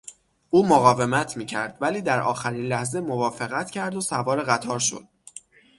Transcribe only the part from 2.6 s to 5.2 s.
لحظه موافقت کرد و سوار قطار شد.